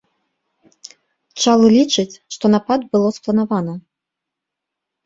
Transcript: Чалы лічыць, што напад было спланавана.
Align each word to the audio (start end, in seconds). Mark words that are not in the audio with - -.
Чалы 1.45 1.67
лічыць, 1.77 2.17
што 2.37 2.45
напад 2.55 2.79
было 2.95 3.09
спланавана. 3.21 3.73